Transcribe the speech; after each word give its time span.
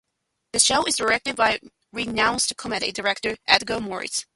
The 0.53 0.59
show 0.59 0.83
is 0.85 0.95
directed 0.95 1.35
by 1.35 1.59
renowned 1.93 2.51
comedy 2.57 2.91
director 2.91 3.37
Edgar 3.45 3.79
Mortiz. 3.79 4.25